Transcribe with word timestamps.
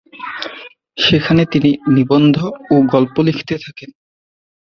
সেখানে 0.97 1.43
তিনি 1.45 1.71
নিবন্ধ 1.87 2.35
ও 2.71 2.75
গল্প 2.93 3.15
লিখতে 3.21 3.55
থাকেন। 3.57 3.89